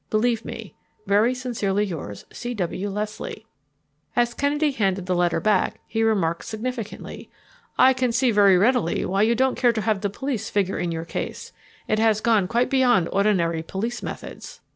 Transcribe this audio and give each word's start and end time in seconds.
Believe 0.09 0.43
me, 0.43 0.73
"Very 1.05 1.35
sincerely 1.35 1.85
yours, 1.85 2.25
"C. 2.33 2.55
W. 2.55 2.89
LESLIE." 2.89 3.45
As 4.15 4.33
Kennedy 4.33 4.71
handed 4.71 5.05
the 5.05 5.13
letter 5.13 5.39
back, 5.39 5.79
he 5.85 6.01
remarked 6.01 6.45
significantly: 6.45 7.29
"I 7.77 7.93
can 7.93 8.11
see 8.11 8.31
very 8.31 8.57
readily 8.57 9.05
why 9.05 9.21
you 9.21 9.35
don't 9.35 9.53
care 9.53 9.73
to 9.73 9.81
have 9.81 10.01
the 10.01 10.09
police 10.09 10.49
figure 10.49 10.79
in 10.79 10.91
your 10.91 11.05
case. 11.05 11.53
It 11.87 11.99
has 11.99 12.19
got 12.19 12.49
quite 12.49 12.71
beyond 12.71 13.09
ordinary 13.11 13.61
police 13.61 14.01
methods." 14.01 14.61